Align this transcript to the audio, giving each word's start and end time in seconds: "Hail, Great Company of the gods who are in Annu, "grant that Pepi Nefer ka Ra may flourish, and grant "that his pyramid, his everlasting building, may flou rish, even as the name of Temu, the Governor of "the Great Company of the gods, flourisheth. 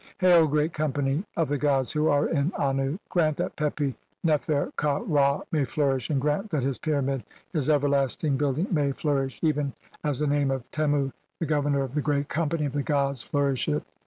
"Hail, 0.17 0.47
Great 0.47 0.73
Company 0.73 1.23
of 1.37 1.47
the 1.47 1.59
gods 1.59 1.91
who 1.91 2.07
are 2.07 2.27
in 2.27 2.49
Annu, 2.53 2.97
"grant 3.09 3.37
that 3.37 3.55
Pepi 3.55 3.95
Nefer 4.23 4.71
ka 4.75 5.03
Ra 5.05 5.41
may 5.51 5.63
flourish, 5.63 6.09
and 6.09 6.19
grant 6.19 6.49
"that 6.49 6.63
his 6.63 6.79
pyramid, 6.79 7.23
his 7.53 7.69
everlasting 7.69 8.35
building, 8.35 8.65
may 8.71 8.93
flou 8.93 9.13
rish, 9.21 9.39
even 9.43 9.73
as 10.03 10.17
the 10.17 10.25
name 10.25 10.49
of 10.49 10.71
Temu, 10.71 11.11
the 11.39 11.45
Governor 11.45 11.81
of 11.83 11.93
"the 11.93 12.01
Great 12.01 12.29
Company 12.29 12.65
of 12.65 12.73
the 12.73 12.81
gods, 12.81 13.21
flourisheth. 13.21 13.85